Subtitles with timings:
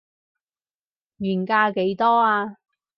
[1.17, 2.57] 原價幾多啊